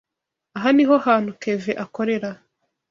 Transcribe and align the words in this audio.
Aha 0.57 0.69
niho 0.75 0.95
hantu 1.05 1.31
Kevin 1.41 1.77
akorera. 1.85 2.31